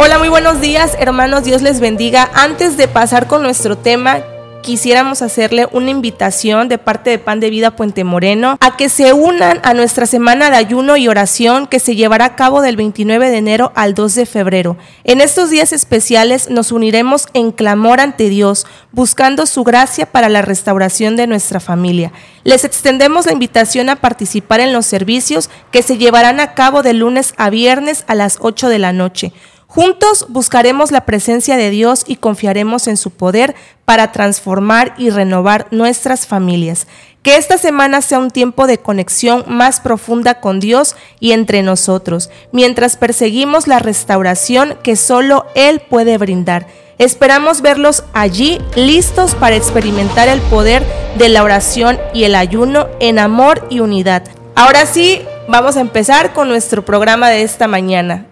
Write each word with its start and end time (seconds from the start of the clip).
Hola, 0.00 0.20
muy 0.20 0.28
buenos 0.28 0.60
días, 0.60 0.96
hermanos. 1.00 1.42
Dios 1.42 1.60
les 1.60 1.80
bendiga. 1.80 2.30
Antes 2.32 2.76
de 2.76 2.86
pasar 2.86 3.26
con 3.26 3.42
nuestro 3.42 3.76
tema, 3.76 4.20
quisiéramos 4.62 5.22
hacerle 5.22 5.66
una 5.72 5.90
invitación 5.90 6.68
de 6.68 6.78
parte 6.78 7.10
de 7.10 7.18
Pan 7.18 7.40
de 7.40 7.50
Vida 7.50 7.74
Puente 7.74 8.04
Moreno 8.04 8.56
a 8.60 8.76
que 8.76 8.90
se 8.90 9.12
unan 9.12 9.58
a 9.64 9.74
nuestra 9.74 10.06
semana 10.06 10.50
de 10.50 10.56
ayuno 10.56 10.96
y 10.96 11.08
oración 11.08 11.66
que 11.66 11.80
se 11.80 11.96
llevará 11.96 12.26
a 12.26 12.36
cabo 12.36 12.62
del 12.62 12.76
29 12.76 13.28
de 13.28 13.38
enero 13.38 13.72
al 13.74 13.94
2 13.94 14.14
de 14.14 14.26
febrero. 14.26 14.76
En 15.02 15.20
estos 15.20 15.50
días 15.50 15.72
especiales 15.72 16.48
nos 16.48 16.70
uniremos 16.70 17.26
en 17.34 17.50
clamor 17.50 17.98
ante 17.98 18.28
Dios, 18.28 18.66
buscando 18.92 19.46
su 19.46 19.64
gracia 19.64 20.06
para 20.06 20.28
la 20.28 20.42
restauración 20.42 21.16
de 21.16 21.26
nuestra 21.26 21.58
familia. 21.58 22.12
Les 22.44 22.64
extendemos 22.64 23.26
la 23.26 23.32
invitación 23.32 23.88
a 23.88 23.96
participar 23.96 24.60
en 24.60 24.72
los 24.72 24.86
servicios 24.86 25.50
que 25.72 25.82
se 25.82 25.98
llevarán 25.98 26.38
a 26.38 26.54
cabo 26.54 26.84
de 26.84 26.92
lunes 26.92 27.34
a 27.36 27.50
viernes 27.50 28.04
a 28.06 28.14
las 28.14 28.38
8 28.40 28.68
de 28.68 28.78
la 28.78 28.92
noche. 28.92 29.32
Juntos 29.70 30.24
buscaremos 30.30 30.90
la 30.92 31.04
presencia 31.04 31.58
de 31.58 31.68
Dios 31.68 32.02
y 32.06 32.16
confiaremos 32.16 32.88
en 32.88 32.96
su 32.96 33.10
poder 33.10 33.54
para 33.84 34.12
transformar 34.12 34.94
y 34.96 35.10
renovar 35.10 35.66
nuestras 35.70 36.26
familias. 36.26 36.86
Que 37.22 37.36
esta 37.36 37.58
semana 37.58 38.00
sea 38.00 38.18
un 38.18 38.30
tiempo 38.30 38.66
de 38.66 38.78
conexión 38.78 39.44
más 39.46 39.80
profunda 39.80 40.40
con 40.40 40.58
Dios 40.58 40.96
y 41.20 41.32
entre 41.32 41.62
nosotros, 41.62 42.30
mientras 42.50 42.96
perseguimos 42.96 43.66
la 43.66 43.78
restauración 43.78 44.78
que 44.82 44.96
solo 44.96 45.44
Él 45.54 45.80
puede 45.80 46.16
brindar. 46.16 46.66
Esperamos 46.96 47.60
verlos 47.60 48.04
allí 48.14 48.62
listos 48.74 49.34
para 49.34 49.56
experimentar 49.56 50.28
el 50.28 50.40
poder 50.40 50.82
de 51.18 51.28
la 51.28 51.42
oración 51.42 51.98
y 52.14 52.24
el 52.24 52.36
ayuno 52.36 52.88
en 53.00 53.18
amor 53.18 53.66
y 53.68 53.80
unidad. 53.80 54.22
Ahora 54.54 54.86
sí, 54.86 55.20
vamos 55.46 55.76
a 55.76 55.82
empezar 55.82 56.32
con 56.32 56.48
nuestro 56.48 56.86
programa 56.86 57.28
de 57.28 57.42
esta 57.42 57.68
mañana. 57.68 58.27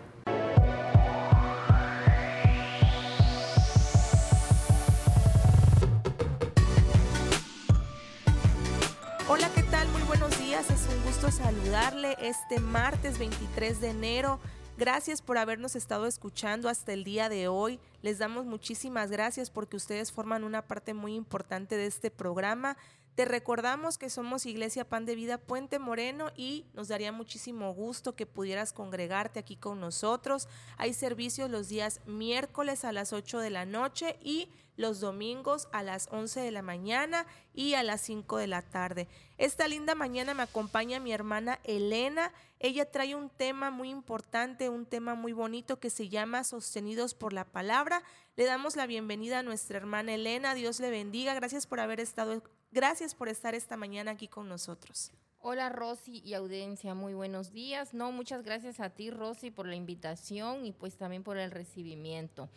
Este 12.21 12.61
martes 12.61 13.19
23 13.19 13.81
de 13.81 13.89
enero. 13.89 14.41
Gracias 14.77 15.23
por 15.23 15.39
habernos 15.39 15.75
estado 15.75 16.07
escuchando 16.07 16.69
hasta 16.69 16.93
el 16.93 17.05
día 17.05 17.29
de 17.29 17.49
hoy. 17.49 17.79
Les 18.03 18.19
damos 18.19 18.47
muchísimas 18.47 19.11
gracias 19.11 19.51
porque 19.51 19.77
ustedes 19.77 20.13
forman 20.13 20.45
una 20.45 20.63
parte 20.63 20.93
muy 20.93 21.15
importante 21.15 21.77
de 21.77 21.87
este 21.87 22.11
programa. 22.11 22.77
Te 23.17 23.25
recordamos 23.25 23.97
que 23.97 24.11
somos 24.11 24.45
Iglesia 24.45 24.87
Pan 24.87 25.07
de 25.07 25.15
Vida 25.15 25.39
Puente 25.39 25.79
Moreno 25.79 26.33
y 26.37 26.67
nos 26.75 26.89
daría 26.89 27.13
muchísimo 27.13 27.73
gusto 27.73 28.15
que 28.15 28.27
pudieras 28.27 28.75
congregarte 28.75 29.41
aquí 29.41 29.57
con 29.57 29.81
nosotros. 29.81 30.49
Hay 30.77 30.93
servicios 30.93 31.51
los 31.51 31.71
días 31.71 32.03
miércoles 32.05 32.85
a 32.85 32.93
las 32.93 33.15
8 33.15 33.39
de 33.39 33.49
la 33.49 33.65
noche 33.65 34.19
y 34.21 34.51
los 34.77 35.01
domingos 35.01 35.69
a 35.73 35.83
las 35.83 36.09
11 36.11 36.41
de 36.41 36.51
la 36.51 36.61
mañana 36.61 37.27
y 37.55 37.73
a 37.73 37.83
las 37.83 38.03
5 38.03 38.37
de 38.37 38.49
la 38.49 38.61
tarde. 38.61 39.09
Esta 39.39 39.67
linda 39.67 39.95
mañana 39.95 40.35
me 40.35 40.43
acompaña 40.43 41.01
mi 41.01 41.13
hermana 41.13 41.59
Elena. 41.65 42.35
Ella 42.59 42.91
trae 42.91 43.15
un 43.15 43.31
tema 43.31 43.71
muy 43.71 43.89
importante, 43.89 44.69
un 44.69 44.85
tema 44.85 45.15
muy 45.15 45.33
bonito 45.33 45.81
que 45.81 45.89
se 45.89 46.11
llama 46.11 46.45
Sostenidos 46.45 47.15
por 47.15 47.33
la 47.33 47.47
Palabra. 47.47 48.03
Le 48.37 48.45
damos 48.45 48.77
la 48.77 48.87
bienvenida 48.87 49.39
a 49.39 49.43
nuestra 49.43 49.79
hermana 49.79 50.13
Elena. 50.13 50.55
Dios 50.55 50.81
le 50.81 50.91
bendiga. 50.91 51.33
Gracias 51.33 51.67
por 51.67 51.81
haber 51.81 52.01
estado, 52.01 52.43
gracias 52.77 53.15
por 53.15 53.31
estar 53.31 53.55
esta 53.55 53.79
mañana 53.79 54.11
aquí 54.11 54.29
con 54.29 54.51
nosotros. 54.51 55.11
Hola 55.41 55.71
Rosy 55.71 56.21
y 56.27 56.35
audiencia, 56.35 56.95
muy 56.95 57.15
buenos 57.15 57.51
días. 57.51 57.95
No, 57.95 58.13
muchas 58.13 58.43
gracias 58.43 58.81
a 58.81 58.91
ti 58.91 59.11
Rosy 59.11 59.51
por 59.51 59.67
la 59.67 59.77
invitación 59.77 60.67
y 60.67 60.73
pues 60.73 60.99
también 60.99 61.23
por 61.23 61.39
el 61.39 61.51
recibimiento. 61.51 62.51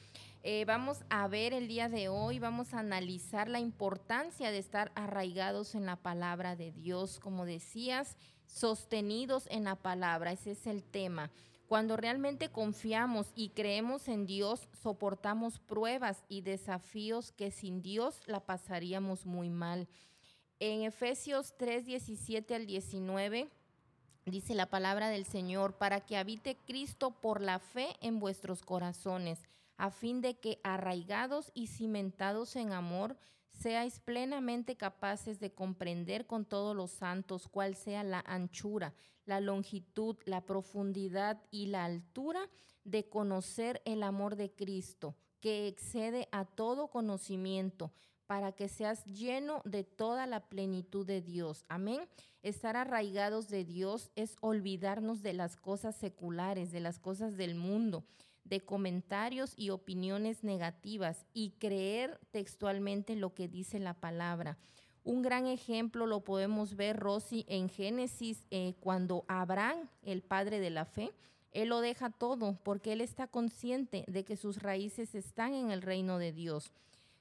Eh, 0.44 0.66
vamos 0.66 1.06
a 1.09 1.25
ver 1.30 1.53
el 1.53 1.70
día 1.70 1.88
de 1.88 2.09
hoy, 2.09 2.38
vamos 2.38 2.73
a 2.73 2.80
analizar 2.80 3.47
la 3.47 3.62
importancia 3.62 4.52
de 4.52 4.57
estar 4.57 4.91
arraigados 4.94 5.74
en 5.74 5.85
la 5.85 5.96
palabra 5.96 6.57
de 6.57 6.74
Dios, 6.74 7.19
como 7.22 7.46
decías, 7.46 8.18
sostenidos 8.46 9.47
en 9.50 9.63
la 9.63 9.75
palabra, 9.75 10.34
ese 10.34 10.51
es 10.51 10.68
el 10.68 10.84
tema. 10.84 11.31
Cuando 11.69 11.96
realmente 11.96 12.50
confiamos 12.50 13.28
y 13.36 13.50
creemos 13.50 14.07
en 14.07 14.25
Dios, 14.25 14.68
soportamos 14.81 15.59
pruebas 15.59 16.25
y 16.28 16.41
desafíos 16.41 17.31
que 17.31 17.51
sin 17.51 17.84
Dios 17.84 18.22
la 18.25 18.40
pasaríamos 18.40 19.28
muy 19.28 19.51
mal. 19.51 19.88
En 20.62 20.81
Efesios 20.81 21.56
3, 21.58 21.86
17 21.86 22.53
al 22.53 22.66
19 22.66 23.47
dice 24.25 24.56
la 24.56 24.66
palabra 24.66 25.08
del 25.08 25.25
Señor, 25.25 25.78
para 25.78 26.02
que 26.02 26.18
habite 26.18 26.58
Cristo 26.68 27.12
por 27.12 27.40
la 27.40 27.59
fe 27.59 27.96
en 28.02 28.20
vuestros 28.20 28.62
corazones 28.62 29.40
a 29.78 29.90
fin 29.90 30.19
de 30.19 30.38
que 30.38 30.59
arraigados 30.66 31.52
y 31.53 31.68
cimentados 31.68 32.58
en 32.58 32.74
amor, 32.74 33.16
seáis 33.50 34.02
plenamente 34.02 34.75
capaces 34.75 35.40
de 35.40 35.53
comprender 35.53 36.28
con 36.28 36.44
todos 36.44 36.75
los 36.75 36.92
santos 36.92 37.48
cuál 37.48 37.75
sea 37.75 38.03
la 38.03 38.19
anchura, 38.28 38.94
la 39.25 39.40
longitud, 39.40 40.18
la 40.25 40.46
profundidad 40.46 41.42
y 41.52 41.68
la 41.68 41.86
altura 41.86 42.42
de 42.84 43.08
conocer 43.08 43.81
el 43.86 44.03
amor 44.03 44.36
de 44.36 44.52
Cristo, 44.52 45.16
que 45.40 45.69
excede 45.69 46.28
a 46.34 46.44
todo 46.44 46.90
conocimiento, 46.90 47.94
para 48.29 48.51
que 48.51 48.67
seas 48.67 49.03
lleno 49.06 49.63
de 49.66 49.84
toda 49.84 50.28
la 50.28 50.41
plenitud 50.50 51.03
de 51.03 51.19
Dios. 51.19 51.66
Amén. 51.67 52.01
Estar 52.44 52.78
arraigados 52.78 53.47
de 53.47 53.66
Dios 53.66 54.12
es 54.16 54.35
olvidarnos 54.40 55.23
de 55.23 55.34
las 55.34 55.56
cosas 55.56 55.95
seculares, 55.95 56.72
de 56.72 56.79
las 56.79 57.00
cosas 57.00 57.38
del 57.38 57.56
mundo 57.56 58.03
de 58.44 58.62
comentarios 58.62 59.53
y 59.56 59.72
opiniones 59.72 60.44
negativas 60.44 61.25
y 61.34 61.53
creer 61.57 62.19
textualmente 62.29 63.16
lo 63.16 63.34
que 63.34 63.47
dice 63.47 63.79
la 63.79 63.95
palabra. 63.95 64.59
Un 65.03 65.23
gran 65.23 65.47
ejemplo 65.47 66.06
lo 66.06 66.23
podemos 66.23 66.75
ver, 66.75 66.97
Rosy, 66.97 67.45
en 67.47 67.68
Génesis, 67.68 68.45
eh, 68.51 68.75
cuando 68.79 69.25
Abraham, 69.28 69.89
el 70.03 70.22
padre 70.22 70.59
de 70.59 70.69
la 70.69 70.85
fe, 70.85 71.12
él 71.51 71.69
lo 71.69 71.81
deja 71.81 72.12
todo 72.12 72.59
porque 72.63 72.94
él 72.94 73.01
está 73.01 73.25
consciente 73.25 74.06
de 74.07 74.23
que 74.23 74.38
sus 74.38 74.62
raíces 74.62 75.16
están 75.16 75.56
en 75.56 75.72
el 75.72 75.81
reino 75.81 76.19
de 76.19 76.31
Dios. 76.31 76.72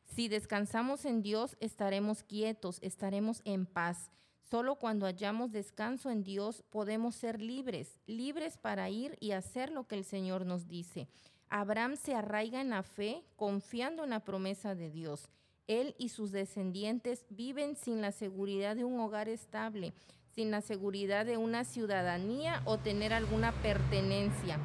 Si 0.09 0.29
descansamos 0.29 1.05
en 1.05 1.23
Dios, 1.23 1.57
estaremos 1.61 2.23
quietos, 2.23 2.79
estaremos 2.83 3.41
en 3.45 3.67
paz. 3.67 4.11
Solo 4.51 4.77
cuando 4.77 5.07
hallamos 5.07 5.53
descanso 5.53 6.11
en 6.11 6.25
Dios 6.25 6.65
podemos 6.71 7.15
ser 7.15 7.41
libres, 7.41 8.01
libres 8.07 8.57
para 8.57 8.89
ir 8.89 9.17
y 9.21 9.33
hacer 9.33 9.71
lo 9.71 9.87
que 9.87 9.95
el 9.95 10.05
Señor 10.05 10.47
nos 10.47 10.69
dice. 10.69 11.07
Abraham 11.51 11.97
se 11.97 12.15
arraiga 12.15 12.61
en 12.61 12.71
la 12.71 12.83
fe, 12.83 13.23
confiando 13.37 14.05
en 14.05 14.11
la 14.11 14.21
promesa 14.21 14.75
de 14.75 14.91
Dios. 14.91 15.29
Él 15.67 15.95
y 15.99 16.09
sus 16.09 16.33
descendientes 16.33 17.27
viven 17.29 17.77
sin 17.77 18.01
la 18.01 18.11
seguridad 18.11 18.75
de 18.75 18.85
un 18.85 18.99
hogar 19.01 19.29
estable, 19.29 19.93
sin 20.31 20.51
la 20.51 20.63
seguridad 20.63 21.27
de 21.27 21.37
una 21.37 21.65
ciudadanía 21.65 22.63
o 22.65 22.79
tener 22.79 23.13
alguna 23.13 23.53
pertenencia, 23.61 24.59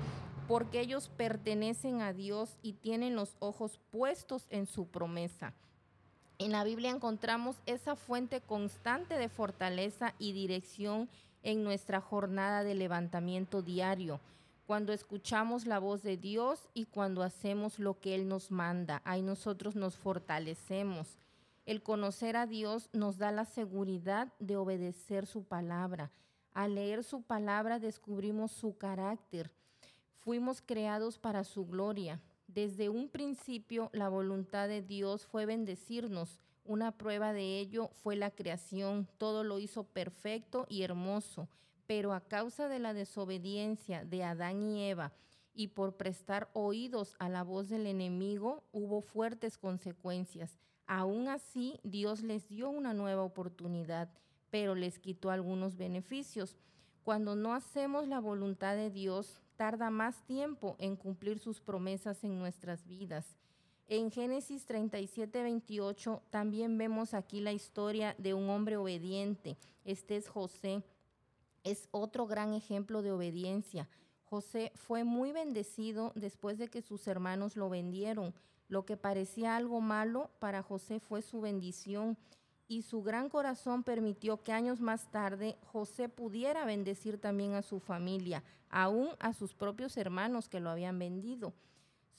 porque 0.48 0.82
ellos 0.82 1.10
pertenecen 1.10 2.02
a 2.02 2.14
Dios 2.14 2.58
y 2.62 2.74
tienen 2.74 3.16
los 3.16 3.36
ojos 3.40 3.80
puestos 3.92 4.48
en 4.50 4.66
su 4.66 4.88
promesa. 4.88 5.54
En 6.40 6.52
la 6.52 6.64
Biblia 6.64 6.90
encontramos 6.90 7.62
esa 7.66 7.96
fuente 7.96 8.42
constante 8.42 9.18
de 9.18 9.30
fortaleza 9.30 10.14
y 10.20 10.34
dirección 10.34 11.10
en 11.44 11.64
nuestra 11.64 12.02
jornada 12.02 12.64
de 12.64 12.76
levantamiento 12.76 13.62
diario, 13.62 14.20
cuando 14.66 14.94
escuchamos 14.94 15.66
la 15.66 15.80
voz 15.80 16.04
de 16.04 16.18
Dios 16.18 16.70
y 16.74 16.86
cuando 16.86 17.22
hacemos 17.22 17.80
lo 17.80 18.00
que 18.00 18.16
Él 18.16 18.28
nos 18.28 18.50
manda. 18.50 19.02
Ahí 19.06 19.22
nosotros 19.22 19.76
nos 19.76 19.96
fortalecemos. 19.96 21.18
El 21.66 21.82
conocer 21.82 22.36
a 22.36 22.46
Dios 22.46 22.90
nos 22.92 23.18
da 23.18 23.32
la 23.32 23.46
seguridad 23.46 24.34
de 24.40 24.58
obedecer 24.58 25.26
su 25.26 25.44
palabra. 25.44 26.12
Al 26.54 26.76
leer 26.76 27.04
su 27.04 27.22
palabra 27.22 27.80
descubrimos 27.80 28.52
su 28.52 28.78
carácter. 28.78 29.52
Fuimos 30.24 30.62
creados 30.62 31.20
para 31.20 31.44
su 31.44 31.66
gloria. 31.66 32.22
Desde 32.48 32.88
un 32.88 33.10
principio 33.10 33.90
la 33.92 34.08
voluntad 34.08 34.70
de 34.70 34.82
Dios 34.82 35.26
fue 35.26 35.46
bendecirnos. 35.46 36.40
Una 36.64 36.94
prueba 36.94 37.34
de 37.34 37.60
ello 37.60 37.90
fue 37.92 38.16
la 38.16 38.32
creación. 38.32 39.10
Todo 39.18 39.44
lo 39.44 39.60
hizo 39.60 39.84
perfecto 39.84 40.66
y 40.70 40.84
hermoso. 40.84 41.50
Pero 41.88 42.14
a 42.14 42.22
causa 42.22 42.70
de 42.70 42.80
la 42.80 42.94
desobediencia 42.94 44.06
de 44.06 44.24
Adán 44.24 44.64
y 44.64 44.90
Eva 44.90 45.12
y 45.54 45.68
por 45.68 45.98
prestar 45.98 46.50
oídos 46.54 47.18
a 47.20 47.28
la 47.28 47.44
voz 47.44 47.68
del 47.68 47.86
enemigo, 47.86 48.64
hubo 48.72 49.02
fuertes 49.02 49.58
consecuencias. 49.58 50.58
Aún 50.88 51.28
así, 51.28 51.82
Dios 51.84 52.24
les 52.24 52.48
dio 52.48 52.70
una 52.70 52.94
nueva 52.94 53.24
oportunidad, 53.24 54.10
pero 54.50 54.74
les 54.74 55.00
quitó 55.00 55.32
algunos 55.32 55.76
beneficios. 55.76 56.56
Cuando 57.04 57.36
no 57.36 57.54
hacemos 57.54 58.08
la 58.08 58.20
voluntad 58.22 58.76
de 58.76 58.90
Dios, 58.90 59.43
tarda 59.56 59.90
más 59.90 60.24
tiempo 60.26 60.76
en 60.80 60.96
cumplir 60.96 61.40
sus 61.40 61.62
promesas 61.62 62.24
en 62.24 62.38
nuestras 62.40 62.86
vidas. 62.86 63.38
En 63.88 64.12
Génesis 64.12 64.66
37, 64.66 65.44
28 65.44 66.22
también 66.30 66.78
vemos 66.78 67.14
aquí 67.14 67.42
la 67.42 67.52
historia 67.52 68.16
de 68.18 68.34
un 68.34 68.50
hombre 68.50 68.78
obediente. 68.78 69.58
Este 69.84 70.16
es 70.16 70.30
José. 70.30 70.84
Es 71.64 71.88
otro 71.92 72.26
gran 72.26 72.54
ejemplo 72.54 73.02
de 73.02 73.12
obediencia. 73.12 73.90
José 74.24 74.72
fue 74.76 75.04
muy 75.04 75.32
bendecido 75.32 76.12
después 76.16 76.58
de 76.58 76.70
que 76.70 76.82
sus 76.82 77.08
hermanos 77.08 77.56
lo 77.56 77.70
vendieron. 77.70 78.34
Lo 78.68 78.86
que 78.86 78.98
parecía 78.98 79.56
algo 79.56 79.82
malo 79.82 80.32
para 80.40 80.64
José 80.64 81.00
fue 81.00 81.22
su 81.22 81.42
bendición 81.42 82.18
y 82.74 82.82
su 82.82 83.04
gran 83.04 83.30
corazón 83.30 83.84
permitió 83.84 84.42
que 84.42 84.52
años 84.52 84.82
más 84.82 85.12
tarde 85.12 85.58
José 85.72 86.10
pudiera 86.10 86.66
bendecir 86.66 87.20
también 87.20 87.54
a 87.54 87.62
su 87.62 87.80
familia, 87.80 88.44
aún 88.70 89.10
a 89.20 89.34
sus 89.34 89.54
propios 89.54 89.96
hermanos 89.96 90.50
que 90.50 90.60
lo 90.60 90.72
habían 90.72 90.98
vendido. 90.98 91.54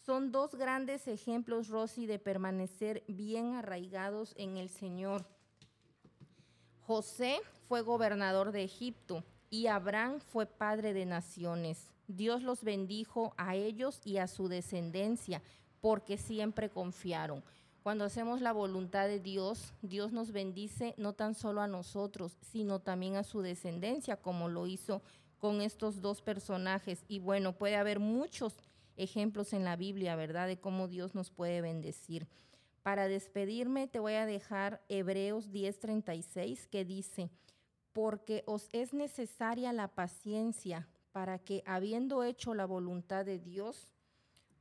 Son 0.07 0.31
dos 0.31 0.55
grandes 0.55 1.09
ejemplos, 1.09 1.69
Rosy, 1.69 2.07
de 2.07 2.21
permanecer 2.21 3.03
bien 3.09 3.55
arraigados 3.55 4.33
en 4.37 4.57
el 4.57 4.69
Señor. 4.69 5.27
José 6.87 7.41
fue 7.67 7.81
gobernador 7.81 8.53
de 8.53 8.63
Egipto 8.63 9.25
y 9.51 9.67
Abraham 9.67 10.21
fue 10.21 10.47
padre 10.47 10.93
de 10.93 11.05
naciones. 11.05 11.91
Dios 12.07 12.43
los 12.43 12.63
bendijo 12.63 13.35
a 13.39 13.57
ellos 13.57 14.01
y 14.05 14.19
a 14.19 14.29
su 14.29 14.47
descendencia 14.47 15.43
porque 15.81 16.17
siempre 16.17 16.71
confiaron. 16.71 17.43
Cuando 17.85 18.07
hacemos 18.07 18.41
la 18.41 18.55
voluntad 18.55 19.09
de 19.09 19.21
Dios, 19.21 19.75
Dios 19.83 20.11
nos 20.11 20.33
bendice 20.33 20.95
no 20.97 21.13
tan 21.13 21.35
solo 21.35 21.61
a 21.61 21.69
nosotros, 21.69 22.35
sino 22.41 22.81
también 22.81 23.17
a 23.17 23.25
su 23.25 23.43
descendencia, 23.43 24.17
como 24.17 24.49
lo 24.49 24.67
hizo 24.67 25.03
con 25.37 25.61
estos 25.61 26.01
dos 26.01 26.23
personajes. 26.23 27.05
Y 27.09 27.19
bueno, 27.19 27.53
puede 27.53 27.77
haber 27.77 28.01
muchos 28.01 28.55
ejemplos 28.97 29.53
en 29.53 29.65
la 29.65 29.77
Biblia, 29.77 30.17
¿verdad? 30.17 30.47
De 30.47 30.59
cómo 30.59 30.89
Dios 30.89 31.15
nos 31.15 31.31
puede 31.31 31.61
bendecir. 31.61 32.27
Para 32.83 33.07
despedirme 33.07 33.87
te 33.87 33.99
voy 33.99 34.15
a 34.15 34.25
dejar 34.25 34.83
Hebreos 34.89 35.53
10:36 35.53 36.67
que 36.69 36.87
dice, 36.87 37.29
porque 37.93 38.45
os 38.47 38.67
es 38.73 38.95
necesaria 38.95 39.75
la 39.75 39.89
paciencia 39.89 40.89
para 41.13 41.39
que, 41.39 41.63
habiendo 41.67 42.25
hecho 42.25 42.55
la 42.55 42.65
voluntad 42.65 43.27
de 43.27 43.39
Dios, 43.39 43.91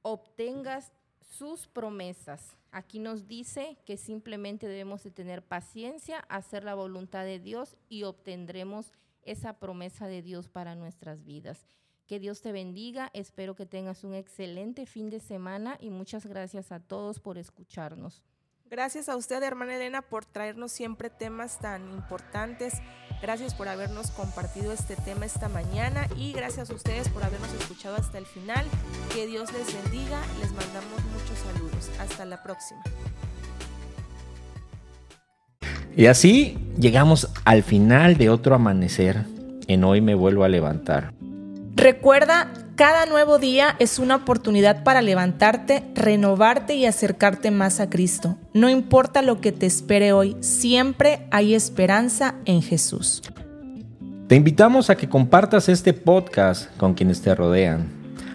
obtengas 0.01 0.91
sus 1.23 1.67
promesas. 1.67 2.57
Aquí 2.71 2.99
nos 2.99 3.27
dice 3.27 3.77
que 3.85 3.97
simplemente 3.97 4.67
debemos 4.67 5.03
de 5.03 5.11
tener 5.11 5.43
paciencia, 5.43 6.19
hacer 6.29 6.63
la 6.63 6.75
voluntad 6.75 7.23
de 7.23 7.39
Dios 7.39 7.75
y 7.89 8.03
obtendremos 8.03 8.91
esa 9.23 9.59
promesa 9.59 10.07
de 10.07 10.21
Dios 10.21 10.47
para 10.47 10.75
nuestras 10.75 11.23
vidas. 11.23 11.65
Que 12.07 12.19
Dios 12.19 12.41
te 12.41 12.51
bendiga, 12.51 13.09
espero 13.13 13.55
que 13.55 13.65
tengas 13.65 14.03
un 14.03 14.13
excelente 14.13 14.85
fin 14.85 15.09
de 15.09 15.19
semana 15.19 15.77
y 15.79 15.89
muchas 15.89 16.25
gracias 16.25 16.71
a 16.71 16.79
todos 16.79 17.19
por 17.19 17.37
escucharnos. 17.37 18.23
Gracias 18.73 19.07
a 19.07 19.15
usted, 19.15 19.43
hermana 19.43 19.75
Elena, 19.75 20.01
por 20.01 20.25
traernos 20.25 20.71
siempre 20.71 21.11
temas 21.11 21.59
tan 21.59 21.91
importantes. 21.91 22.73
Gracias 23.21 23.53
por 23.53 23.67
habernos 23.67 24.09
compartido 24.09 24.73
este 24.73 24.95
tema 24.95 25.25
esta 25.25 25.47
mañana 25.47 26.07
y 26.17 26.33
gracias 26.33 26.71
a 26.71 26.73
ustedes 26.73 27.07
por 27.09 27.23
habernos 27.23 27.53
escuchado 27.53 27.95
hasta 27.95 28.17
el 28.17 28.25
final. 28.25 28.65
Que 29.13 29.27
Dios 29.27 29.53
les 29.53 29.71
bendiga. 29.71 30.19
Les 30.39 30.51
la 32.33 32.41
próxima. 32.41 32.81
Y 35.95 36.07
así 36.07 36.57
llegamos 36.80 37.30
al 37.45 37.62
final 37.62 38.18
de 38.18 38.30
otro 38.30 38.56
amanecer. 38.56 39.25
En 39.68 39.83
hoy 39.83 40.01
me 40.01 40.15
vuelvo 40.15 40.44
a 40.44 40.50
levantar. 40.50 41.13
Recuerda 41.75 42.51
cada 42.75 43.06
nuevo 43.06 43.38
día 43.38 43.75
es 43.77 44.00
una 44.00 44.15
oportunidad 44.15 44.83
para 44.83 45.03
levantarte, 45.03 45.83
renovarte 45.94 46.74
y 46.74 46.88
acercarte 46.88 47.51
más 47.51 47.80
a 47.80 47.89
Cristo. 47.89 48.36
No 48.53 48.68
importa 48.68 49.21
lo 49.21 49.39
que 49.39 49.51
te 49.51 49.68
espere 49.68 50.12
hoy, 50.12 50.36
siempre 50.39 51.27
hay 51.29 51.53
esperanza 51.53 52.33
en 52.45 52.63
Jesús. 52.63 53.21
Te 54.27 54.36
invitamos 54.36 54.89
a 54.89 54.95
que 54.95 55.07
compartas 55.07 55.69
este 55.69 55.94
podcast 55.94 56.75
con 56.77 56.95
quienes 56.95 57.21
te 57.21 57.36
rodean. 57.36 58.02